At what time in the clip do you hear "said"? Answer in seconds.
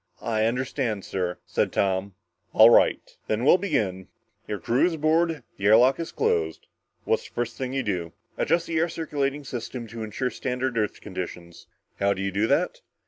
1.45-1.71